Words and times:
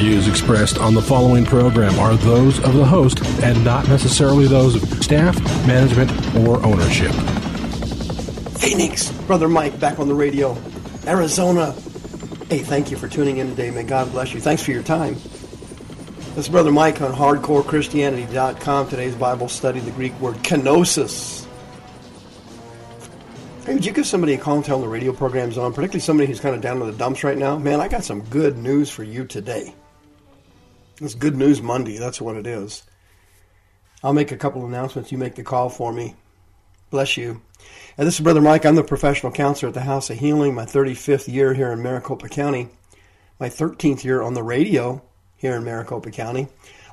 views 0.00 0.28
expressed 0.28 0.78
on 0.78 0.94
the 0.94 1.02
following 1.02 1.44
program 1.44 1.98
are 1.98 2.14
those 2.14 2.58
of 2.60 2.72
the 2.72 2.84
host 2.84 3.22
and 3.42 3.62
not 3.62 3.86
necessarily 3.86 4.46
those 4.46 4.74
of 4.74 5.04
staff, 5.04 5.38
management, 5.66 6.10
or 6.36 6.56
ownership. 6.64 7.12
Phoenix, 8.58 9.12
Brother 9.26 9.46
Mike, 9.46 9.78
back 9.78 9.98
on 9.98 10.08
the 10.08 10.14
radio. 10.14 10.56
Arizona. 11.06 11.72
Hey, 12.48 12.60
thank 12.60 12.90
you 12.90 12.96
for 12.96 13.08
tuning 13.08 13.36
in 13.36 13.50
today. 13.50 13.70
May 13.70 13.82
God 13.82 14.10
bless 14.10 14.32
you. 14.32 14.40
Thanks 14.40 14.62
for 14.62 14.70
your 14.70 14.82
time. 14.82 15.16
This 16.34 16.46
is 16.46 16.48
Brother 16.48 16.72
Mike 16.72 17.02
on 17.02 17.12
HardcoreChristianity.com. 17.12 18.88
Today's 18.88 19.14
Bible 19.14 19.48
study, 19.48 19.80
the 19.80 19.90
Greek 19.90 20.18
word 20.18 20.36
kenosis. 20.36 21.46
Hey, 23.66 23.74
would 23.74 23.84
you 23.84 23.92
give 23.92 24.06
somebody 24.06 24.32
a 24.32 24.38
call 24.38 24.56
and 24.56 24.64
tell 24.64 24.78
them 24.78 24.88
the 24.88 24.92
radio 24.92 25.12
program's 25.12 25.58
on, 25.58 25.74
particularly 25.74 26.00
somebody 26.00 26.26
who's 26.26 26.40
kind 26.40 26.54
of 26.54 26.62
down 26.62 26.80
in 26.80 26.86
the 26.86 26.96
dumps 26.96 27.22
right 27.22 27.36
now? 27.36 27.58
Man, 27.58 27.80
I 27.80 27.88
got 27.88 28.02
some 28.02 28.22
good 28.22 28.56
news 28.56 28.88
for 28.88 29.04
you 29.04 29.26
today. 29.26 29.74
It's 31.02 31.14
Good 31.14 31.34
News 31.34 31.62
Monday. 31.62 31.96
That's 31.96 32.20
what 32.20 32.36
it 32.36 32.46
is. 32.46 32.82
I'll 34.04 34.12
make 34.12 34.32
a 34.32 34.36
couple 34.36 34.66
announcements. 34.66 35.10
You 35.10 35.16
make 35.16 35.34
the 35.34 35.42
call 35.42 35.70
for 35.70 35.94
me. 35.94 36.14
Bless 36.90 37.16
you. 37.16 37.40
And 37.96 38.06
this 38.06 38.16
is 38.16 38.20
Brother 38.20 38.42
Mike. 38.42 38.66
I'm 38.66 38.74
the 38.74 38.84
professional 38.84 39.32
counselor 39.32 39.68
at 39.68 39.74
the 39.74 39.80
House 39.80 40.10
of 40.10 40.18
Healing, 40.18 40.54
my 40.54 40.66
35th 40.66 41.32
year 41.32 41.54
here 41.54 41.72
in 41.72 41.82
Maricopa 41.82 42.28
County, 42.28 42.68
my 43.38 43.48
13th 43.48 44.04
year 44.04 44.20
on 44.20 44.34
the 44.34 44.42
radio 44.42 45.00
here 45.36 45.56
in 45.56 45.64
Maricopa 45.64 46.10
County. 46.10 46.48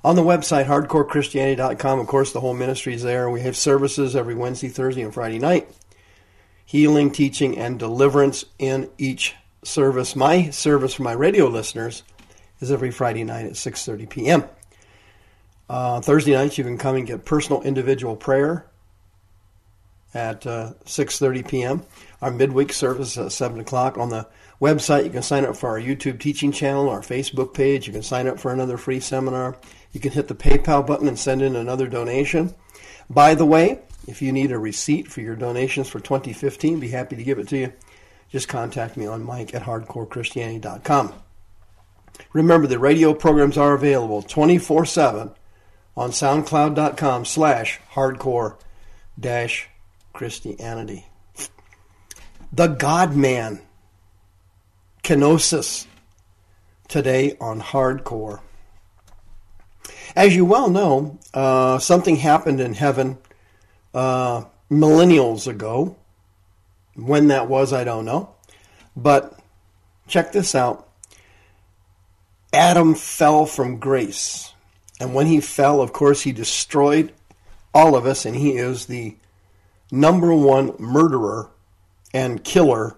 On 0.05 0.15
the 0.15 0.23
website, 0.23 0.67
hardcorechristianity.com, 0.67 1.99
of 1.99 2.07
course, 2.07 2.31
the 2.31 2.39
whole 2.39 2.53
ministry 2.53 2.93
is 2.93 3.03
there. 3.03 3.29
We 3.29 3.41
have 3.41 3.57
services 3.57 4.15
every 4.15 4.35
Wednesday, 4.35 4.69
Thursday, 4.69 5.01
and 5.01 5.13
Friday 5.13 5.39
night. 5.39 5.67
Healing, 6.63 7.11
teaching, 7.11 7.57
and 7.57 7.77
deliverance 7.77 8.45
in 8.57 8.89
each 8.97 9.35
service. 9.65 10.15
My 10.15 10.49
service 10.49 10.93
for 10.93 11.03
my 11.03 11.11
radio 11.11 11.47
listeners 11.47 12.03
is 12.59 12.71
every 12.71 12.91
Friday 12.91 13.23
night 13.23 13.45
at 13.45 13.53
6.30 13.53 14.09
p.m. 14.09 14.43
Uh, 15.69 16.01
Thursday 16.01 16.33
nights, 16.33 16.57
you 16.57 16.63
can 16.63 16.77
come 16.77 16.95
and 16.95 17.07
get 17.07 17.25
personal 17.25 17.61
individual 17.61 18.15
prayer 18.15 18.65
at 20.13 20.47
uh, 20.47 20.73
6.30 20.85 21.47
p.m. 21.47 21.85
Our 22.21 22.31
midweek 22.31 22.73
service 22.73 23.17
at 23.17 23.31
7 23.31 23.59
o'clock. 23.59 23.97
On 23.97 24.09
the 24.09 24.27
website, 24.61 25.03
you 25.03 25.09
can 25.09 25.21
sign 25.21 25.45
up 25.45 25.57
for 25.57 25.69
our 25.69 25.79
YouTube 25.79 26.19
teaching 26.19 26.51
channel, 26.51 26.89
our 26.89 27.01
Facebook 27.01 27.53
page. 27.53 27.87
You 27.87 27.93
can 27.93 28.03
sign 28.03 28.27
up 28.27 28.39
for 28.39 28.51
another 28.51 28.77
free 28.77 28.99
seminar. 28.99 29.57
You 29.91 29.99
can 29.99 30.11
hit 30.11 30.27
the 30.27 30.35
PayPal 30.35 30.85
button 30.85 31.07
and 31.07 31.19
send 31.19 31.41
in 31.41 31.55
another 31.55 31.87
donation. 31.87 32.55
By 33.09 33.35
the 33.35 33.45
way, 33.45 33.79
if 34.07 34.21
you 34.21 34.31
need 34.31 34.51
a 34.51 34.57
receipt 34.57 35.07
for 35.07 35.21
your 35.21 35.35
donations 35.35 35.89
for 35.89 35.99
2015, 35.99 36.79
be 36.79 36.89
happy 36.89 37.15
to 37.15 37.23
give 37.23 37.39
it 37.39 37.47
to 37.49 37.57
you. 37.57 37.73
Just 38.29 38.47
contact 38.47 38.97
me 38.97 39.05
on 39.05 39.23
mike 39.23 39.53
at 39.53 39.63
hardcorechristianity.com. 39.63 41.13
Remember, 42.33 42.67
the 42.67 42.79
radio 42.79 43.13
programs 43.13 43.57
are 43.57 43.73
available 43.73 44.21
24-7 44.23 45.33
on 45.95 46.11
soundcloud.com 46.11 47.25
slash 47.25 47.79
hardcore 47.93 48.57
dash 49.19 49.69
Christianity. 50.13 51.07
The 52.51 52.67
God 52.67 53.15
Man, 53.15 53.61
Kenosis, 55.03 55.85
today 56.87 57.35
on 57.39 57.61
Hardcore. 57.61 58.39
As 60.15 60.35
you 60.35 60.45
well 60.45 60.69
know, 60.69 61.19
uh, 61.33 61.79
something 61.79 62.15
happened 62.15 62.59
in 62.59 62.73
heaven 62.73 63.17
uh, 63.93 64.45
millennials 64.71 65.47
ago. 65.47 65.97
When 66.95 67.27
that 67.27 67.47
was, 67.47 67.73
I 67.73 67.83
don't 67.83 68.05
know. 68.05 68.33
But 68.95 69.39
check 70.07 70.31
this 70.31 70.55
out 70.55 70.86
Adam 72.57 72.95
fell 72.95 73.45
from 73.45 73.77
grace. 73.77 74.51
And 74.99 75.13
when 75.13 75.27
he 75.27 75.39
fell, 75.41 75.79
of 75.79 75.93
course, 75.93 76.23
he 76.23 76.31
destroyed 76.31 77.13
all 77.71 77.95
of 77.95 78.07
us, 78.07 78.25
and 78.25 78.35
he 78.35 78.57
is 78.57 78.87
the 78.87 79.15
number 79.91 80.33
one 80.33 80.73
murderer 80.79 81.51
and 82.15 82.43
killer 82.43 82.97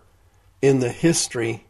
in 0.62 0.80
the 0.80 0.90
history 0.90 1.66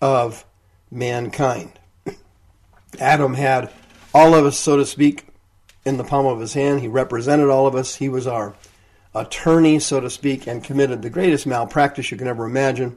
of 0.00 0.44
mankind. 0.90 1.78
Adam 2.98 3.34
had 3.34 3.72
all 4.12 4.34
of 4.34 4.44
us, 4.44 4.58
so 4.58 4.76
to 4.76 4.84
speak, 4.84 5.24
in 5.84 5.98
the 5.98 6.04
palm 6.04 6.26
of 6.26 6.40
his 6.40 6.54
hand. 6.54 6.80
He 6.80 6.88
represented 6.88 7.48
all 7.48 7.68
of 7.68 7.76
us. 7.76 7.94
He 7.94 8.08
was 8.08 8.26
our 8.26 8.56
attorney, 9.14 9.78
so 9.78 10.00
to 10.00 10.10
speak, 10.10 10.48
and 10.48 10.64
committed 10.64 11.02
the 11.02 11.10
greatest 11.10 11.46
malpractice 11.46 12.10
you 12.10 12.16
can 12.16 12.26
ever 12.26 12.44
imagine. 12.44 12.96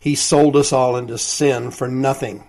He 0.00 0.16
sold 0.16 0.56
us 0.56 0.72
all 0.72 0.96
into 0.96 1.16
sin 1.16 1.70
for 1.70 1.86
nothing. 1.86 2.42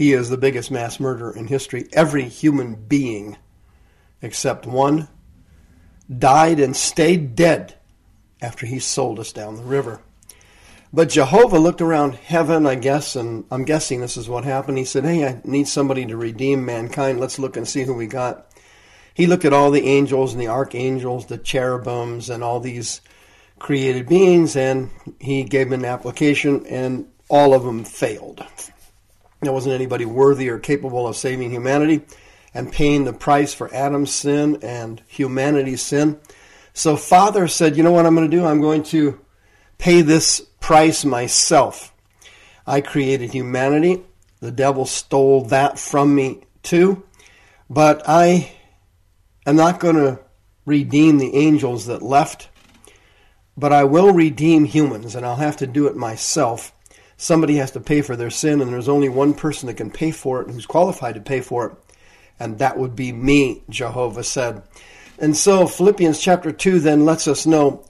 He 0.00 0.14
is 0.14 0.30
the 0.30 0.38
biggest 0.38 0.70
mass 0.70 0.98
murderer 0.98 1.36
in 1.36 1.46
history. 1.46 1.86
Every 1.92 2.24
human 2.24 2.74
being, 2.74 3.36
except 4.22 4.64
one, 4.64 5.08
died 6.08 6.58
and 6.58 6.74
stayed 6.74 7.34
dead 7.34 7.74
after 8.40 8.64
he 8.64 8.78
sold 8.78 9.20
us 9.20 9.30
down 9.30 9.56
the 9.56 9.62
river. 9.62 10.00
But 10.90 11.10
Jehovah 11.10 11.58
looked 11.58 11.82
around 11.82 12.14
heaven, 12.14 12.66
I 12.66 12.76
guess, 12.76 13.14
and 13.14 13.44
I'm 13.50 13.66
guessing 13.66 14.00
this 14.00 14.16
is 14.16 14.26
what 14.26 14.44
happened. 14.44 14.78
He 14.78 14.86
said, 14.86 15.04
Hey, 15.04 15.26
I 15.26 15.42
need 15.44 15.68
somebody 15.68 16.06
to 16.06 16.16
redeem 16.16 16.64
mankind. 16.64 17.20
Let's 17.20 17.38
look 17.38 17.58
and 17.58 17.68
see 17.68 17.84
who 17.84 17.92
we 17.92 18.06
got. 18.06 18.50
He 19.12 19.26
looked 19.26 19.44
at 19.44 19.52
all 19.52 19.70
the 19.70 19.86
angels 19.86 20.32
and 20.32 20.40
the 20.40 20.48
archangels, 20.48 21.26
the 21.26 21.36
cherubims, 21.36 22.30
and 22.30 22.42
all 22.42 22.58
these 22.58 23.02
created 23.58 24.08
beings, 24.08 24.56
and 24.56 24.88
he 25.18 25.44
gave 25.44 25.68
them 25.68 25.80
an 25.80 25.84
application, 25.84 26.64
and 26.64 27.06
all 27.28 27.52
of 27.52 27.64
them 27.64 27.84
failed. 27.84 28.42
There 29.40 29.52
wasn't 29.52 29.74
anybody 29.74 30.04
worthy 30.04 30.48
or 30.48 30.58
capable 30.58 31.06
of 31.06 31.16
saving 31.16 31.50
humanity 31.50 32.02
and 32.52 32.72
paying 32.72 33.04
the 33.04 33.12
price 33.12 33.54
for 33.54 33.72
Adam's 33.74 34.12
sin 34.12 34.58
and 34.62 35.02
humanity's 35.06 35.82
sin. 35.82 36.20
So 36.74 36.96
Father 36.96 37.48
said, 37.48 37.76
You 37.76 37.82
know 37.82 37.92
what 37.92 38.06
I'm 38.06 38.14
going 38.14 38.30
to 38.30 38.36
do? 38.36 38.44
I'm 38.44 38.60
going 38.60 38.82
to 38.84 39.20
pay 39.78 40.02
this 40.02 40.40
price 40.60 41.04
myself. 41.04 41.92
I 42.66 42.80
created 42.80 43.32
humanity. 43.32 44.02
The 44.40 44.52
devil 44.52 44.86
stole 44.86 45.44
that 45.46 45.78
from 45.78 46.14
me 46.14 46.42
too. 46.62 47.02
But 47.68 48.02
I 48.06 48.52
am 49.46 49.56
not 49.56 49.80
going 49.80 49.96
to 49.96 50.20
redeem 50.66 51.18
the 51.18 51.34
angels 51.34 51.86
that 51.86 52.02
left. 52.02 52.48
But 53.56 53.72
I 53.72 53.84
will 53.84 54.12
redeem 54.12 54.64
humans, 54.64 55.14
and 55.14 55.26
I'll 55.26 55.36
have 55.36 55.56
to 55.58 55.66
do 55.66 55.86
it 55.86 55.96
myself. 55.96 56.72
Somebody 57.22 57.56
has 57.56 57.70
to 57.72 57.80
pay 57.80 58.00
for 58.00 58.16
their 58.16 58.30
sin, 58.30 58.62
and 58.62 58.72
there's 58.72 58.88
only 58.88 59.10
one 59.10 59.34
person 59.34 59.66
that 59.66 59.74
can 59.74 59.90
pay 59.90 60.10
for 60.10 60.40
it 60.40 60.46
and 60.46 60.54
who's 60.54 60.64
qualified 60.64 61.16
to 61.16 61.20
pay 61.20 61.42
for 61.42 61.66
it, 61.66 61.94
and 62.40 62.58
that 62.60 62.78
would 62.78 62.96
be 62.96 63.12
me, 63.12 63.62
Jehovah 63.68 64.24
said. 64.24 64.62
And 65.18 65.36
so 65.36 65.66
Philippians 65.66 66.18
chapter 66.18 66.50
2 66.50 66.80
then 66.80 67.04
lets 67.04 67.28
us 67.28 67.44
know 67.44 67.84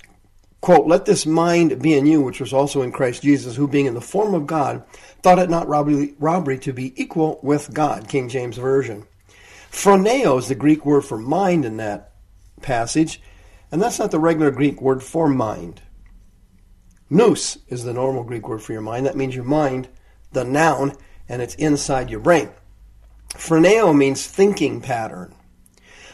quote, 0.60 0.88
let 0.88 1.04
this 1.04 1.26
mind 1.26 1.80
be 1.80 1.94
in 1.94 2.06
you, 2.06 2.20
which 2.20 2.40
was 2.40 2.52
also 2.52 2.82
in 2.82 2.90
Christ 2.90 3.22
Jesus, 3.22 3.54
who 3.54 3.68
being 3.68 3.86
in 3.86 3.94
the 3.94 4.00
form 4.00 4.34
of 4.34 4.48
God, 4.48 4.82
thought 5.22 5.38
it 5.38 5.48
not 5.48 5.68
robbery, 5.68 6.16
robbery 6.18 6.58
to 6.58 6.72
be 6.72 7.00
equal 7.00 7.38
with 7.40 7.72
God, 7.72 8.08
King 8.08 8.28
James 8.28 8.56
Version. 8.56 9.06
Phroneo 9.70 10.40
is 10.40 10.48
the 10.48 10.56
Greek 10.56 10.84
word 10.84 11.02
for 11.02 11.16
mind 11.16 11.64
in 11.64 11.76
that 11.76 12.14
passage, 12.62 13.22
and 13.70 13.80
that's 13.80 14.00
not 14.00 14.10
the 14.10 14.18
regular 14.18 14.50
Greek 14.50 14.82
word 14.82 15.04
for 15.04 15.28
mind. 15.28 15.82
Nous 17.10 17.58
is 17.68 17.82
the 17.82 17.92
normal 17.92 18.22
Greek 18.22 18.48
word 18.48 18.62
for 18.62 18.72
your 18.72 18.80
mind. 18.80 19.04
That 19.04 19.16
means 19.16 19.34
your 19.34 19.44
mind, 19.44 19.88
the 20.32 20.44
noun, 20.44 20.92
and 21.28 21.42
it's 21.42 21.56
inside 21.56 22.08
your 22.08 22.20
brain. 22.20 22.50
Phroneo 23.34 23.96
means 23.96 24.26
thinking 24.26 24.80
pattern. 24.80 25.34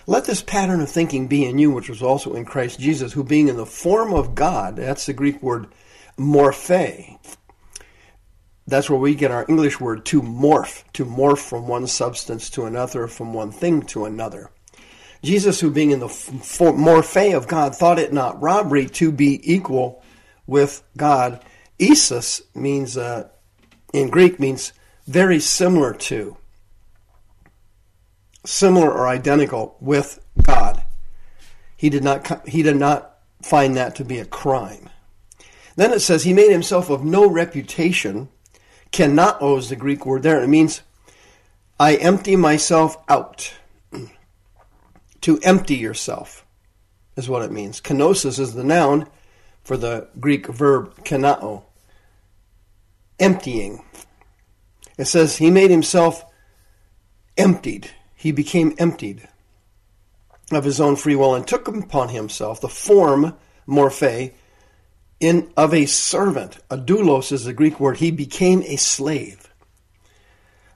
Let 0.06 0.24
this 0.24 0.42
pattern 0.42 0.80
of 0.80 0.88
thinking 0.88 1.26
be 1.26 1.44
in 1.44 1.58
you, 1.58 1.70
which 1.70 1.90
was 1.90 2.02
also 2.02 2.34
in 2.34 2.44
Christ 2.44 2.80
Jesus, 2.80 3.12
who 3.12 3.24
being 3.24 3.48
in 3.48 3.56
the 3.56 3.66
form 3.66 4.14
of 4.14 4.34
God, 4.34 4.76
that's 4.76 5.06
the 5.06 5.12
Greek 5.12 5.42
word 5.42 5.66
morphe. 6.16 7.18
That's 8.66 8.88
where 8.88 8.98
we 8.98 9.14
get 9.14 9.30
our 9.30 9.44
English 9.48 9.78
word 9.80 10.06
to 10.06 10.22
morph, 10.22 10.84
to 10.94 11.04
morph 11.04 11.46
from 11.46 11.68
one 11.68 11.86
substance 11.86 12.48
to 12.50 12.64
another, 12.64 13.06
from 13.06 13.34
one 13.34 13.52
thing 13.52 13.82
to 13.82 14.06
another. 14.06 14.50
Jesus, 15.22 15.60
who 15.60 15.70
being 15.70 15.90
in 15.90 16.00
the 16.00 16.06
morphe 16.06 17.36
of 17.36 17.48
God, 17.48 17.74
thought 17.74 17.98
it 17.98 18.12
not 18.12 18.40
robbery 18.40 18.86
to 18.86 19.10
be 19.10 19.40
equal 19.42 20.02
with 20.46 20.82
God. 20.96 21.44
Isos 21.78 22.42
means, 22.54 22.96
uh, 22.96 23.28
in 23.92 24.08
Greek, 24.08 24.40
means 24.40 24.72
very 25.06 25.40
similar 25.40 25.92
to, 25.92 26.36
similar 28.44 28.90
or 28.90 29.08
identical 29.08 29.76
with 29.80 30.20
God. 30.42 30.82
He 31.76 31.90
did 31.90 32.02
not, 32.02 32.48
he 32.48 32.62
did 32.62 32.76
not 32.76 33.18
find 33.42 33.76
that 33.76 33.94
to 33.96 34.04
be 34.04 34.18
a 34.18 34.24
crime. 34.24 34.88
Then 35.76 35.92
it 35.92 36.00
says, 36.00 36.24
He 36.24 36.32
made 36.32 36.50
himself 36.50 36.90
of 36.90 37.04
no 37.04 37.28
reputation. 37.28 38.28
Kenao 38.92 39.58
is 39.58 39.68
the 39.68 39.76
Greek 39.76 40.06
word 40.06 40.22
there. 40.22 40.42
It 40.42 40.48
means, 40.48 40.82
I 41.78 41.96
empty 41.96 42.36
myself 42.36 42.96
out. 43.08 43.52
to 45.20 45.38
empty 45.42 45.74
yourself 45.74 46.46
is 47.16 47.28
what 47.28 47.42
it 47.42 47.50
means. 47.50 47.80
Kenosis 47.80 48.38
is 48.38 48.54
the 48.54 48.64
noun 48.64 49.08
for 49.66 49.76
the 49.76 50.06
Greek 50.20 50.46
verb 50.46 51.04
kenao, 51.04 51.64
emptying. 53.18 53.82
It 54.96 55.06
says, 55.06 55.38
He 55.38 55.50
made 55.50 55.72
himself 55.72 56.24
emptied. 57.36 57.90
He 58.14 58.30
became 58.30 58.76
emptied 58.78 59.28
of 60.52 60.62
his 60.62 60.80
own 60.80 60.94
free 60.94 61.16
will 61.16 61.34
and 61.34 61.44
took 61.44 61.66
upon 61.66 62.10
himself 62.10 62.60
the 62.60 62.68
form, 62.68 63.34
morphe, 63.66 64.32
in 65.18 65.52
of 65.56 65.74
a 65.74 65.86
servant. 65.86 66.58
A 66.70 66.78
doulos 66.78 67.32
is 67.32 67.44
the 67.44 67.52
Greek 67.52 67.80
word. 67.80 67.96
He 67.96 68.12
became 68.12 68.62
a 68.62 68.76
slave. 68.76 69.52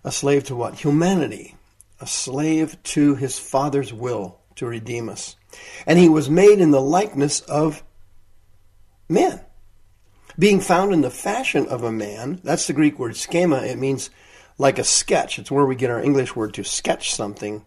A 0.02 0.10
slave 0.10 0.42
to 0.44 0.56
what? 0.56 0.80
Humanity. 0.80 1.54
A 2.00 2.08
slave 2.08 2.82
to 2.82 3.14
his 3.14 3.38
father's 3.38 3.92
will 3.92 4.40
to 4.56 4.66
redeem 4.66 5.08
us. 5.08 5.36
And 5.86 5.96
he 5.96 6.08
was 6.08 6.28
made 6.28 6.58
in 6.58 6.72
the 6.72 6.82
likeness 6.82 7.40
of 7.42 7.84
men. 9.10 9.40
Being 10.38 10.60
found 10.60 10.92
in 10.92 11.00
the 11.02 11.10
fashion 11.10 11.66
of 11.66 11.82
a 11.82 11.92
man, 11.92 12.40
that's 12.44 12.66
the 12.66 12.72
Greek 12.72 12.98
word 12.98 13.16
schema. 13.16 13.62
It 13.62 13.78
means 13.78 14.10
like 14.56 14.78
a 14.78 14.84
sketch. 14.84 15.38
It's 15.38 15.50
where 15.50 15.66
we 15.66 15.74
get 15.74 15.90
our 15.90 16.00
English 16.00 16.36
word 16.36 16.54
to 16.54 16.64
sketch 16.64 17.12
something. 17.12 17.64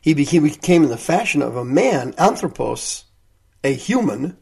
He 0.00 0.14
became 0.14 0.84
in 0.84 0.88
the 0.88 0.96
fashion 0.96 1.42
of 1.42 1.56
a 1.56 1.64
man, 1.64 2.14
anthropos, 2.16 3.04
a 3.64 3.72
human, 3.72 4.36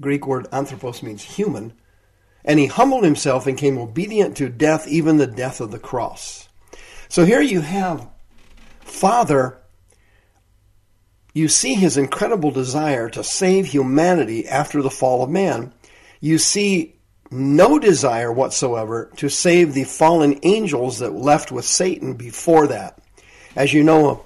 Greek 0.00 0.26
word 0.26 0.48
anthropos 0.52 1.02
means 1.02 1.22
human, 1.22 1.72
and 2.44 2.58
he 2.58 2.66
humbled 2.66 3.04
himself 3.04 3.46
and 3.46 3.56
came 3.56 3.78
obedient 3.78 4.36
to 4.36 4.48
death, 4.48 4.88
even 4.88 5.16
the 5.16 5.26
death 5.26 5.60
of 5.60 5.70
the 5.70 5.78
cross. 5.78 6.48
So 7.08 7.24
here 7.24 7.40
you 7.40 7.60
have 7.60 8.08
Father, 8.80 9.62
you 11.36 11.48
see 11.48 11.74
his 11.74 11.98
incredible 11.98 12.50
desire 12.50 13.10
to 13.10 13.22
save 13.22 13.66
humanity 13.66 14.48
after 14.48 14.80
the 14.80 14.88
fall 14.88 15.22
of 15.22 15.28
man. 15.28 15.70
You 16.18 16.38
see 16.38 16.96
no 17.30 17.78
desire 17.78 18.32
whatsoever 18.32 19.10
to 19.16 19.28
save 19.28 19.74
the 19.74 19.84
fallen 19.84 20.40
angels 20.44 21.00
that 21.00 21.12
left 21.12 21.52
with 21.52 21.66
Satan 21.66 22.14
before 22.14 22.68
that. 22.68 22.98
As 23.54 23.74
you 23.74 23.84
know, 23.84 24.24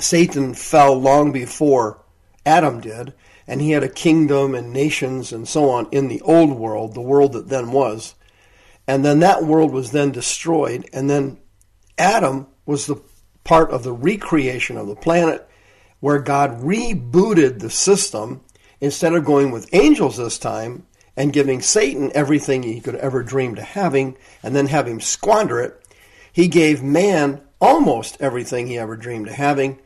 Satan 0.00 0.54
fell 0.54 1.00
long 1.00 1.30
before 1.30 2.02
Adam 2.44 2.80
did, 2.80 3.14
and 3.46 3.60
he 3.60 3.70
had 3.70 3.84
a 3.84 3.88
kingdom 3.88 4.56
and 4.56 4.72
nations 4.72 5.30
and 5.30 5.46
so 5.46 5.70
on 5.70 5.86
in 5.92 6.08
the 6.08 6.22
old 6.22 6.50
world, 6.50 6.94
the 6.94 7.00
world 7.00 7.34
that 7.34 7.50
then 7.50 7.70
was. 7.70 8.16
And 8.88 9.04
then 9.04 9.20
that 9.20 9.44
world 9.44 9.72
was 9.72 9.92
then 9.92 10.10
destroyed, 10.10 10.90
and 10.92 11.08
then 11.08 11.38
Adam 11.96 12.48
was 12.64 12.86
the 12.86 13.00
part 13.44 13.70
of 13.70 13.84
the 13.84 13.92
recreation 13.92 14.76
of 14.76 14.88
the 14.88 14.96
planet 14.96 15.48
where 16.00 16.18
God 16.18 16.60
rebooted 16.60 17.60
the 17.60 17.70
system 17.70 18.42
instead 18.80 19.14
of 19.14 19.24
going 19.24 19.50
with 19.50 19.72
angels 19.72 20.16
this 20.16 20.38
time 20.38 20.86
and 21.16 21.32
giving 21.32 21.62
Satan 21.62 22.10
everything 22.14 22.62
he 22.62 22.80
could 22.80 22.96
ever 22.96 23.22
dream 23.22 23.54
to 23.54 23.62
having 23.62 24.16
and 24.42 24.54
then 24.54 24.66
have 24.66 24.86
him 24.86 25.00
squander 25.00 25.60
it. 25.60 25.82
He 26.32 26.48
gave 26.48 26.82
man 26.82 27.40
almost 27.60 28.18
everything 28.20 28.66
he 28.66 28.78
ever 28.78 28.96
dreamed 28.96 29.28
of 29.28 29.34
having 29.34 29.78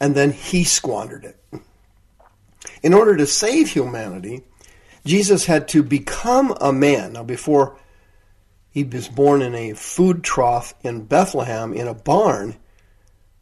and 0.00 0.14
then 0.14 0.32
he 0.32 0.64
squandered 0.64 1.24
it. 1.24 1.62
In 2.82 2.94
order 2.94 3.16
to 3.16 3.26
save 3.26 3.70
humanity, 3.70 4.42
Jesus 5.04 5.46
had 5.46 5.68
to 5.68 5.82
become 5.82 6.54
a 6.60 6.72
man. 6.72 7.14
Now, 7.14 7.24
before 7.24 7.78
he 8.70 8.84
was 8.84 9.08
born 9.08 9.42
in 9.42 9.54
a 9.54 9.74
food 9.74 10.22
trough 10.22 10.74
in 10.82 11.04
Bethlehem 11.04 11.72
in 11.72 11.88
a 11.88 11.94
barn, 11.94 12.56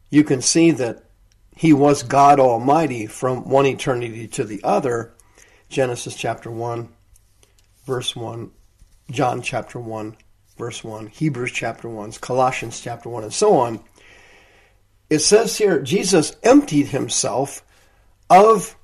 you 0.09 0.23
can 0.23 0.41
see 0.41 0.71
that 0.71 1.03
he 1.57 1.73
was 1.73 2.03
God 2.03 2.39
Almighty 2.39 3.07
from 3.07 3.49
one 3.49 3.65
eternity 3.65 4.27
to 4.27 4.43
the 4.43 4.61
other. 4.63 5.13
Genesis 5.69 6.15
chapter 6.15 6.51
1, 6.51 6.87
verse 7.83 8.15
1, 8.15 8.51
John 9.09 9.41
chapter 9.41 9.79
1, 9.79 10.15
verse 10.55 10.83
1, 10.83 11.07
Hebrews 11.07 11.51
chapter 11.51 11.89
1, 11.89 12.11
Colossians 12.13 12.79
chapter 12.79 13.09
1, 13.09 13.23
and 13.23 13.33
so 13.33 13.57
on. 13.57 13.79
It 15.09 15.19
says 15.19 15.57
here, 15.57 15.81
Jesus 15.81 16.35
emptied 16.43 16.89
himself 16.89 17.63
of 18.29 18.75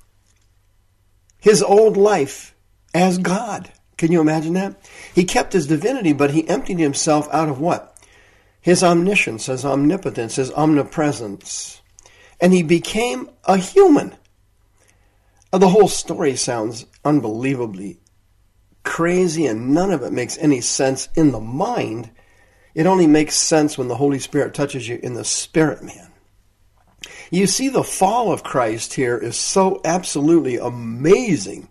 his 1.38 1.62
old 1.62 1.96
life 1.96 2.56
as 2.92 3.18
God. 3.18 3.70
Can 3.96 4.10
you 4.10 4.20
imagine 4.20 4.54
that? 4.54 4.76
He 5.14 5.22
kept 5.22 5.52
his 5.52 5.68
divinity, 5.68 6.12
but 6.12 6.32
he 6.32 6.48
emptied 6.48 6.80
himself 6.80 7.28
out 7.32 7.48
of 7.48 7.60
what? 7.60 7.96
His 8.60 8.82
omniscience, 8.82 9.46
his 9.46 9.64
omnipotence, 9.64 10.36
his 10.36 10.50
omnipresence. 10.50 11.82
And 12.40 12.52
he 12.52 12.62
became 12.62 13.30
a 13.44 13.56
human. 13.56 14.14
The 15.52 15.68
whole 15.68 15.88
story 15.88 16.36
sounds 16.36 16.86
unbelievably 17.04 17.98
crazy, 18.84 19.46
and 19.46 19.74
none 19.74 19.90
of 19.90 20.02
it 20.02 20.12
makes 20.12 20.38
any 20.38 20.60
sense 20.60 21.08
in 21.16 21.32
the 21.32 21.40
mind. 21.40 22.10
It 22.74 22.86
only 22.86 23.06
makes 23.06 23.34
sense 23.34 23.76
when 23.76 23.88
the 23.88 23.96
Holy 23.96 24.18
Spirit 24.18 24.54
touches 24.54 24.86
you 24.86 25.00
in 25.02 25.14
the 25.14 25.24
spirit, 25.24 25.82
man. 25.82 26.12
You 27.30 27.46
see, 27.46 27.68
the 27.68 27.82
fall 27.82 28.30
of 28.30 28.44
Christ 28.44 28.94
here 28.94 29.16
is 29.16 29.36
so 29.36 29.80
absolutely 29.84 30.56
amazing, 30.56 31.68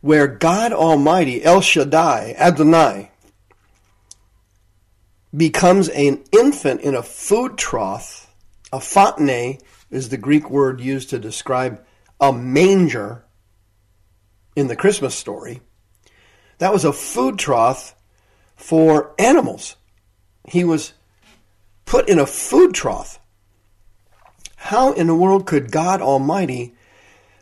where 0.00 0.26
God 0.26 0.72
Almighty, 0.72 1.42
El 1.42 1.60
Shaddai, 1.60 2.34
Adonai, 2.38 3.10
becomes 5.34 5.88
an 5.88 6.22
infant 6.30 6.82
in 6.82 6.94
a 6.94 7.02
food 7.02 7.56
trough. 7.58 8.20
A 8.72 8.78
phatne 8.78 9.60
is 9.94 10.08
the 10.08 10.16
Greek 10.16 10.50
word 10.50 10.80
used 10.80 11.10
to 11.10 11.18
describe 11.18 11.84
a 12.20 12.32
manger 12.32 13.24
in 14.56 14.66
the 14.66 14.76
Christmas 14.76 15.14
story. 15.14 15.60
That 16.58 16.72
was 16.72 16.84
a 16.84 16.92
food 16.92 17.38
trough 17.38 17.94
for 18.56 19.14
animals. 19.18 19.76
He 20.48 20.64
was 20.64 20.92
put 21.84 22.08
in 22.08 22.18
a 22.18 22.26
food 22.26 22.74
trough 22.74 23.18
how 24.64 24.92
in 24.92 25.08
the 25.08 25.14
world 25.14 25.44
could 25.44 25.70
God 25.70 26.00
Almighty, 26.00 26.74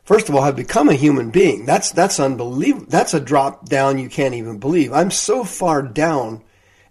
first 0.02 0.28
of 0.28 0.34
all, 0.34 0.42
have 0.42 0.56
become 0.56 0.88
a 0.88 0.94
human 0.94 1.30
being? 1.30 1.66
That's 1.66 1.92
that's 1.92 2.18
unbelievable. 2.18 2.86
That's 2.88 3.14
a 3.14 3.20
drop 3.20 3.68
down 3.68 4.00
you 4.00 4.08
can't 4.08 4.34
even 4.34 4.58
believe. 4.58 4.92
I'm 4.92 5.12
so 5.12 5.44
far 5.44 5.82
down, 5.82 6.42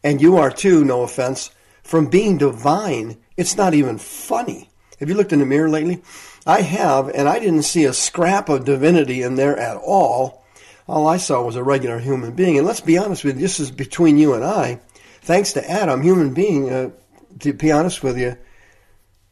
and 0.02 0.22
you 0.22 0.38
are 0.38 0.50
too. 0.50 0.86
No 0.86 1.04
offense, 1.04 1.52
from 1.84 2.08
being 2.08 2.38
divine. 2.38 3.18
It's 3.36 3.58
not 3.58 3.74
even 3.74 3.98
funny. 3.98 4.71
Have 5.02 5.10
you 5.10 5.16
looked 5.16 5.34
in 5.34 5.40
the 5.40 5.46
mirror 5.48 5.68
lately? 5.68 6.04
I 6.46 6.62
have, 6.62 7.10
and 7.10 7.28
I 7.28 7.40
didn't 7.40 7.64
see 7.64 7.86
a 7.86 7.94
scrap 7.94 8.50
of 8.50 8.66
divinity 8.66 9.24
in 9.24 9.36
there 9.36 9.58
at 9.58 9.76
all. 9.78 10.46
All 10.88 11.08
I 11.08 11.18
saw 11.18 11.44
was 11.44 11.56
a 11.56 11.64
regular 11.64 11.98
human 11.98 12.34
being. 12.34 12.58
And 12.58 12.68
let's 12.68 12.82
be 12.82 13.00
honest 13.00 13.24
with 13.24 13.36
you, 13.36 13.42
this 13.42 13.60
is 13.60 13.72
between 13.72 14.20
you 14.20 14.36
and 14.36 14.46
I. 14.46 14.80
Thanks 15.22 15.54
to 15.54 15.70
Adam, 15.70 16.04
human 16.04 16.36
being, 16.36 16.70
uh, 16.70 16.92
to 17.40 17.52
be 17.52 17.72
honest 17.72 18.04
with 18.04 18.18
you, 18.18 18.38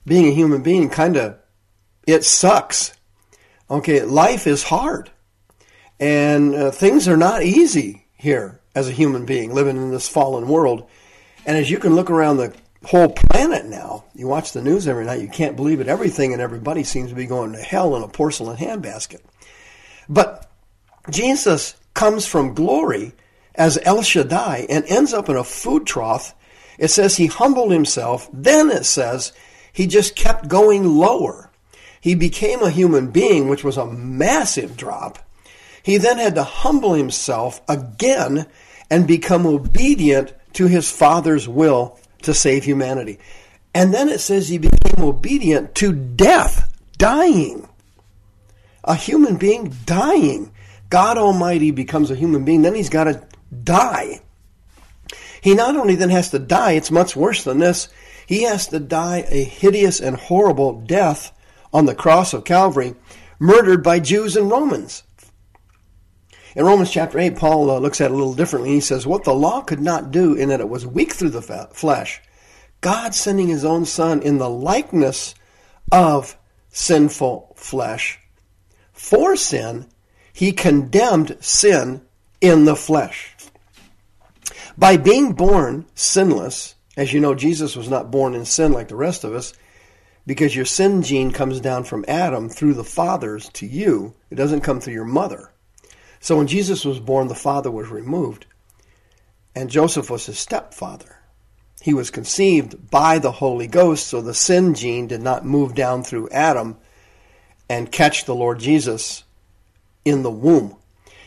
being 0.06 0.26
a 0.26 0.34
human 0.34 0.64
being 0.64 0.90
kind 0.90 1.16
of 1.18 1.38
it 2.08 2.26
sucks. 2.26 2.94
Okay, 3.70 4.02
life 4.02 4.48
is 4.48 4.64
hard. 4.64 5.12
And 6.00 6.56
uh, 6.56 6.72
things 6.72 7.08
are 7.08 7.18
not 7.18 7.44
easy 7.44 8.08
here 8.16 8.60
as 8.74 8.90
a 8.90 8.94
human 8.94 9.28
being 9.28 9.54
living 9.54 9.78
in 9.78 9.92
this 9.92 10.10
fallen 10.10 10.48
world. 10.48 10.90
And 11.46 11.56
as 11.56 11.70
you 11.70 11.78
can 11.78 11.94
look 11.94 12.10
around 12.10 12.38
the 12.38 12.56
whole 12.84 13.10
planet 13.10 13.66
now, 13.66 14.06
you 14.16 14.28
watch 14.28 14.54
the 14.54 14.62
news 14.62 14.88
every 14.88 15.06
night, 15.06 15.22
you 15.22 15.28
can't 15.28 15.56
believe 15.56 15.80
it. 15.80 15.88
Everything 15.88 16.34
and 16.34 16.42
everybody 16.42 16.84
seems 16.84 17.10
to 17.10 17.16
be 17.16 17.26
going 17.26 17.54
to 17.54 17.60
hell 17.60 17.96
in 17.96 18.04
a 18.04 18.08
porcelain 18.08 18.58
handbasket. 18.58 19.22
But 20.08 20.50
Jesus 21.10 21.76
comes 21.94 22.26
from 22.26 22.54
glory 22.54 23.14
as 23.56 23.80
El 23.84 24.02
Shaddai 24.02 24.66
and 24.70 24.86
ends 24.86 25.14
up 25.14 25.30
in 25.30 25.36
a 25.36 25.44
food 25.44 25.86
trough. 25.86 26.34
It 26.78 26.88
says 26.88 27.18
he 27.18 27.28
humbled 27.28 27.72
himself. 27.72 28.30
Then 28.32 28.70
it 28.72 28.86
says 28.86 29.34
he 29.74 29.86
just 29.86 30.16
kept 30.16 30.48
going 30.48 30.86
lower. 30.86 31.52
He 32.02 32.16
became 32.16 32.62
a 32.62 32.70
human 32.70 33.12
being, 33.12 33.50
which 33.50 33.64
was 33.64 33.76
a 33.76 33.86
massive 33.86 34.78
drop. 34.78 35.20
He 35.84 35.98
then 35.98 36.18
had 36.18 36.36
to 36.36 36.44
humble 36.44 36.94
himself 36.94 37.62
again 37.68 38.46
and 38.90 39.06
become 39.06 39.46
obedient 39.46 40.34
to 40.54 40.68
his 40.68 40.90
Father's 40.90 41.48
will 41.48 42.00
to 42.24 42.34
save 42.34 42.64
humanity. 42.64 43.20
And 43.74 43.94
then 43.94 44.10
it 44.10 44.20
says 44.20 44.48
he 44.48 44.58
became 44.58 45.04
obedient 45.04 45.76
to 45.76 45.94
death. 45.94 46.66
dying. 46.98 47.68
A 48.84 48.96
human 48.96 49.38
being 49.38 49.74
dying. 49.86 50.52
God 50.90 51.18
Almighty 51.18 51.72
becomes 51.72 52.12
a 52.12 52.16
human 52.16 52.44
being, 52.44 52.62
then 52.62 52.76
he's 52.76 52.90
got 52.90 53.06
to 53.06 53.22
die. 53.64 54.22
He 55.42 55.54
not 55.54 55.76
only 55.76 55.96
then 55.96 56.10
has 56.10 56.32
to 56.32 56.40
die, 56.40 56.74
it's 56.74 56.92
much 56.92 57.16
worse 57.16 57.44
than 57.44 57.60
this. 57.60 57.88
He 58.26 58.44
has 58.44 58.68
to 58.68 58.80
die 58.80 59.26
a 59.30 59.44
hideous 59.44 60.00
and 60.00 60.16
horrible 60.16 60.82
death 60.82 61.32
on 61.74 61.86
the 61.86 61.96
cross 61.96 62.34
of 62.34 62.44
Calvary, 62.44 62.96
murdered 63.40 63.84
by 63.84 64.00
Jews 64.00 64.36
and 64.36 64.50
Romans. 64.52 65.04
In 66.56 66.66
Romans 66.66 66.92
chapter 66.92 67.20
8, 67.20 67.36
Paul 67.36 67.70
uh, 67.70 67.80
looks 67.80 68.02
at 68.02 68.10
it 68.10 68.14
a 68.14 68.18
little 68.18 68.34
differently. 68.34 68.72
He 68.72 68.80
says, 68.80 69.06
What 69.06 69.24
the 69.24 69.34
law 69.34 69.62
could 69.62 69.82
not 69.82 70.12
do, 70.12 70.34
in 70.34 70.50
that 70.50 70.60
it 70.60 70.70
was 70.70 70.86
weak 70.86 71.14
through 71.14 71.30
the 71.30 71.70
flesh, 71.74 72.22
God 72.82 73.14
sending 73.14 73.48
his 73.48 73.66
own 73.66 73.86
Son 73.86 74.22
in 74.22 74.38
the 74.38 74.50
likeness 74.50 75.36
of 75.92 76.38
sinful 76.70 77.54
flesh 77.56 78.20
for 79.00 79.38
sin, 79.38 79.88
he 80.34 80.52
condemned 80.52 81.38
sin 81.40 82.02
in 82.42 82.66
the 82.66 82.76
flesh. 82.76 83.34
By 84.78 84.98
being 84.98 85.34
born 85.34 85.86
sinless, 85.96 86.76
as 86.98 87.14
you 87.14 87.22
know, 87.22 87.34
Jesus 87.34 87.78
was 87.78 87.90
not 87.90 88.12
born 88.12 88.36
in 88.36 88.44
sin 88.44 88.74
like 88.74 88.90
the 88.90 88.98
rest 88.98 89.24
of 89.24 89.34
us, 89.34 89.54
because 90.28 90.56
your 90.56 90.66
sin 90.66 91.02
gene 91.02 91.32
comes 91.32 91.62
down 91.62 91.86
from 91.86 92.04
Adam 92.08 92.50
through 92.50 92.74
the 92.74 92.84
fathers 92.84 93.50
to 93.54 93.66
you. 93.66 94.14
It 94.30 94.36
doesn't 94.36 94.62
come 94.62 94.82
through 94.82 94.94
your 94.94 95.06
mother. 95.06 95.54
So 96.20 96.38
when 96.38 96.48
Jesus 96.48 96.86
was 96.86 97.00
born, 97.00 97.28
the 97.28 97.36
father 97.36 97.72
was 97.72 97.90
removed, 97.90 98.46
and 99.56 99.70
Joseph 99.70 100.10
was 100.10 100.26
his 100.26 100.40
stepfather. 100.40 101.18
He 101.82 101.94
was 101.94 102.12
conceived 102.12 102.90
by 102.92 103.20
the 103.20 103.32
Holy 103.32 103.68
Ghost, 103.68 104.08
so 104.08 104.22
the 104.22 104.34
sin 104.34 104.74
gene 104.76 105.08
did 105.08 105.22
not 105.22 105.46
move 105.46 105.76
down 105.76 106.04
through 106.04 106.30
Adam 106.30 106.78
and 107.70 107.92
catch 107.92 108.26
the 108.26 108.36
Lord 108.36 108.60
Jesus 108.60 109.24
in 110.04 110.24
the 110.24 110.32
womb. 110.32 110.76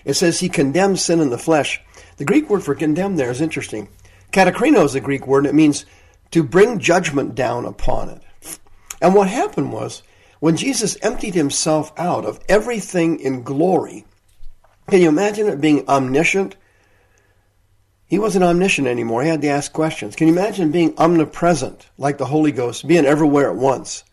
It 0.04 0.14
says 0.14 0.40
he 0.40 0.48
condemns 0.48 1.02
sin 1.02 1.20
in 1.20 1.30
the 1.30 1.38
flesh. 1.38 1.80
The 2.16 2.24
Greek 2.24 2.50
word 2.50 2.62
for 2.62 2.74
condemn 2.74 3.16
there 3.16 3.30
is 3.30 3.40
interesting. 3.40 3.88
Katakrino 4.32 4.84
is 4.84 4.92
the 4.92 5.00
Greek 5.00 5.26
word, 5.26 5.46
and 5.46 5.48
it 5.48 5.54
means 5.54 5.86
to 6.32 6.42
bring 6.42 6.78
judgment 6.78 7.34
down 7.34 7.64
upon 7.64 8.08
it. 8.10 8.22
And 9.00 9.14
what 9.14 9.28
happened 9.28 9.72
was, 9.72 10.02
when 10.40 10.56
Jesus 10.56 10.96
emptied 11.02 11.34
himself 11.34 11.92
out 11.96 12.24
of 12.24 12.40
everything 12.48 13.20
in 13.20 13.42
glory, 13.42 14.04
can 14.92 15.00
you 15.00 15.08
imagine 15.08 15.48
it 15.48 15.58
being 15.58 15.88
omniscient? 15.88 16.54
He 18.04 18.18
wasn't 18.18 18.44
omniscient 18.44 18.86
anymore. 18.86 19.22
He 19.22 19.30
had 19.30 19.40
to 19.40 19.48
ask 19.48 19.72
questions. 19.72 20.14
Can 20.14 20.26
you 20.26 20.34
imagine 20.34 20.70
being 20.70 20.92
omnipresent, 20.98 21.88
like 21.96 22.18
the 22.18 22.26
Holy 22.26 22.52
Ghost, 22.52 22.86
being 22.86 23.06
everywhere 23.06 23.48
at 23.48 23.56
once? 23.56 24.04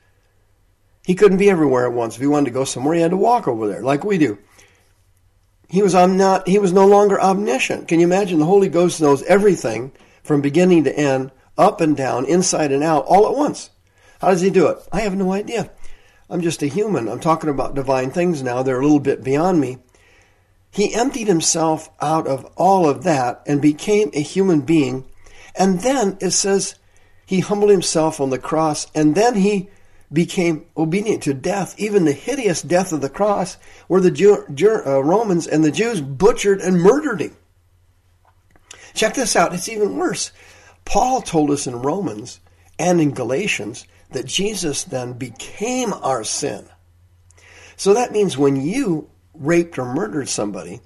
He 1.03 1.15
couldn't 1.15 1.37
be 1.37 1.49
everywhere 1.49 1.85
at 1.85 1.91
once. 1.91 2.15
If 2.15 2.21
he 2.21 2.27
wanted 2.27 2.45
to 2.45 2.51
go 2.51 2.63
somewhere, 2.63 2.95
he 2.95 3.01
had 3.01 3.11
to 3.11 3.17
walk 3.17 3.45
over 3.45 3.67
there, 3.67 3.81
like 3.81 4.05
we 4.05 4.17
do. 4.17 4.37
He 5.67 5.81
was 5.81 5.93
omni- 5.93 6.49
he 6.49 6.59
was 6.59 6.71
no 6.71 6.87
longer 6.87 7.19
omniscient. 7.19 7.89
Can 7.89 7.99
you 7.99 8.05
imagine 8.05 8.39
the 8.39 8.45
Holy 8.45 8.69
Ghost 8.69 9.01
knows 9.01 9.21
everything 9.23 9.91
from 10.23 10.39
beginning 10.39 10.85
to 10.85 10.97
end, 10.97 11.33
up 11.57 11.81
and 11.81 11.97
down, 11.97 12.23
inside 12.23 12.71
and 12.71 12.85
out, 12.85 13.03
all 13.05 13.27
at 13.27 13.35
once? 13.35 13.69
How 14.21 14.29
does 14.29 14.39
he 14.39 14.49
do 14.49 14.67
it? 14.67 14.77
I 14.93 15.01
have 15.01 15.17
no 15.17 15.33
idea. 15.33 15.71
I'm 16.29 16.39
just 16.39 16.63
a 16.63 16.67
human. 16.67 17.09
I'm 17.09 17.19
talking 17.19 17.49
about 17.49 17.75
divine 17.75 18.11
things 18.11 18.41
now. 18.41 18.63
They're 18.63 18.79
a 18.79 18.83
little 18.83 19.01
bit 19.01 19.25
beyond 19.25 19.59
me. 19.59 19.79
He 20.71 20.93
emptied 20.93 21.27
himself 21.27 21.89
out 21.99 22.27
of 22.27 22.45
all 22.55 22.87
of 22.87 23.03
that 23.03 23.41
and 23.45 23.61
became 23.61 24.11
a 24.13 24.21
human 24.21 24.61
being. 24.61 25.05
And 25.55 25.81
then 25.81 26.17
it 26.21 26.31
says 26.31 26.75
he 27.25 27.39
humbled 27.39 27.71
himself 27.71 28.19
on 28.19 28.29
the 28.29 28.39
cross 28.39 28.87
and 28.93 29.15
then 29.15 29.35
he 29.35 29.69
became 30.11 30.65
obedient 30.75 31.23
to 31.23 31.33
death, 31.33 31.75
even 31.77 32.05
the 32.05 32.11
hideous 32.11 32.61
death 32.61 32.91
of 32.91 33.01
the 33.01 33.09
cross, 33.09 33.57
where 33.87 34.01
the 34.01 34.11
Jew, 34.11 34.45
uh, 34.85 35.03
Romans 35.03 35.45
and 35.45 35.63
the 35.63 35.71
Jews 35.71 36.01
butchered 36.01 36.61
and 36.61 36.81
murdered 36.81 37.21
him. 37.21 37.35
Check 38.93 39.13
this 39.13 39.35
out, 39.35 39.53
it's 39.53 39.69
even 39.69 39.97
worse. 39.97 40.31
Paul 40.85 41.21
told 41.21 41.51
us 41.51 41.67
in 41.67 41.83
Romans 41.83 42.39
and 42.79 42.99
in 42.99 43.11
Galatians 43.11 43.85
that 44.11 44.25
Jesus 44.25 44.83
then 44.83 45.13
became 45.13 45.93
our 45.93 46.23
sin. 46.23 46.67
So 47.75 47.93
that 47.93 48.11
means 48.11 48.37
when 48.37 48.55
you 48.55 49.09
raped 49.33 49.77
or 49.77 49.93
murdered 49.93 50.29
somebody, 50.29 50.81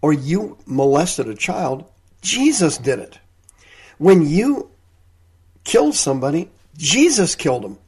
or 0.00 0.12
you 0.12 0.58
molested 0.66 1.28
a 1.28 1.34
child, 1.34 1.84
Jesus 2.20 2.78
did 2.78 2.98
it. 2.98 3.18
When 3.98 4.28
you 4.28 4.70
killed 5.64 5.94
somebody, 5.94 6.50
Jesus 6.76 7.34
killed 7.34 7.64
him. 7.64 7.78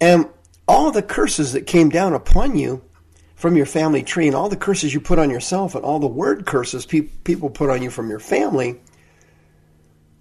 And 0.00 0.28
all 0.68 0.90
the 0.90 1.02
curses 1.02 1.52
that 1.52 1.66
came 1.66 1.88
down 1.88 2.12
upon 2.12 2.56
you 2.56 2.82
from 3.34 3.56
your 3.56 3.66
family 3.66 4.02
tree 4.02 4.26
and 4.26 4.36
all 4.36 4.48
the 4.48 4.56
curses 4.56 4.92
you 4.92 5.00
put 5.00 5.18
on 5.18 5.30
yourself 5.30 5.74
and 5.74 5.84
all 5.84 5.98
the 5.98 6.06
word 6.06 6.46
curses 6.46 6.86
pe- 6.86 7.02
people 7.02 7.50
put 7.50 7.70
on 7.70 7.82
you 7.82 7.90
from 7.90 8.10
your 8.10 8.18
family, 8.18 8.80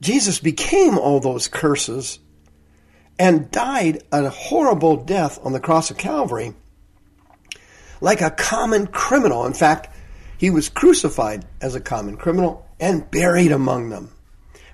Jesus 0.01 0.39
became 0.39 0.97
all 0.97 1.19
those 1.19 1.47
curses 1.47 2.19
and 3.17 3.49
died 3.49 4.03
a 4.11 4.29
horrible 4.29 4.97
death 4.97 5.39
on 5.43 5.53
the 5.53 5.59
cross 5.59 5.89
of 5.89 5.97
Calvary 5.97 6.53
like 8.01 8.21
a 8.21 8.31
common 8.31 8.87
criminal. 8.87 9.45
In 9.45 9.53
fact, 9.53 9.95
he 10.37 10.49
was 10.49 10.69
crucified 10.69 11.45
as 11.61 11.75
a 11.75 11.81
common 11.81 12.17
criminal 12.17 12.65
and 12.79 13.09
buried 13.09 13.51
among 13.51 13.89
them. 13.89 14.11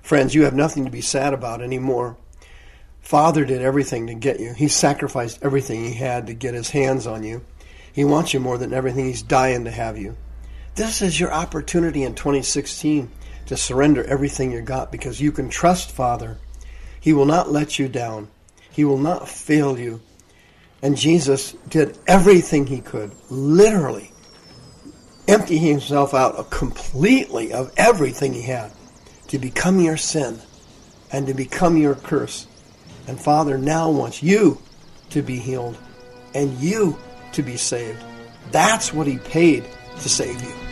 Friends, 0.02 0.34
you 0.34 0.44
have 0.44 0.54
nothing 0.54 0.84
to 0.84 0.90
be 0.90 1.00
sad 1.00 1.32
about 1.32 1.62
anymore. 1.62 2.16
Father 3.00 3.44
did 3.44 3.62
everything 3.62 4.06
to 4.08 4.14
get 4.14 4.40
you. 4.40 4.52
He 4.54 4.68
sacrificed 4.68 5.38
everything 5.42 5.84
he 5.84 5.94
had 5.94 6.26
to 6.26 6.34
get 6.34 6.54
his 6.54 6.70
hands 6.70 7.06
on 7.06 7.22
you. 7.22 7.44
He 7.92 8.04
wants 8.04 8.32
you 8.32 8.40
more 8.40 8.58
than 8.58 8.72
everything. 8.72 9.06
He's 9.06 9.22
dying 9.22 9.64
to 9.64 9.70
have 9.70 9.98
you. 9.98 10.16
This 10.74 11.02
is 11.02 11.20
your 11.20 11.32
opportunity 11.32 12.02
in 12.02 12.14
2016 12.14 13.10
to 13.46 13.56
surrender 13.56 14.02
everything 14.04 14.52
you 14.52 14.62
got 14.62 14.90
because 14.90 15.20
you 15.20 15.30
can 15.30 15.50
trust 15.50 15.90
Father. 15.90 16.38
He 16.98 17.12
will 17.12 17.26
not 17.26 17.50
let 17.50 17.78
you 17.78 17.88
down. 17.88 18.28
He 18.70 18.84
will 18.84 18.98
not 18.98 19.28
fail 19.28 19.78
you. 19.78 20.00
And 20.82 20.96
Jesus 20.96 21.52
did 21.68 21.96
everything 22.08 22.66
he 22.66 22.80
could, 22.80 23.12
literally, 23.30 24.10
empty 25.28 25.56
himself 25.56 26.12
out 26.12 26.50
completely 26.50 27.52
of 27.52 27.72
everything 27.76 28.32
he 28.34 28.42
had 28.42 28.72
to 29.28 29.38
become 29.38 29.80
your 29.80 29.96
sin 29.96 30.40
and 31.12 31.26
to 31.28 31.34
become 31.34 31.76
your 31.76 31.94
curse. 31.94 32.46
And 33.06 33.18
Father 33.18 33.56
now 33.56 33.90
wants 33.90 34.22
you 34.22 34.60
to 35.10 35.22
be 35.22 35.38
healed 35.38 35.78
and 36.34 36.58
you 36.58 36.98
to 37.32 37.42
be 37.42 37.56
saved. 37.56 38.02
That's 38.50 38.92
what 38.92 39.06
he 39.06 39.18
paid 39.18 39.64
to 40.00 40.08
save 40.08 40.42
you. 40.42 40.71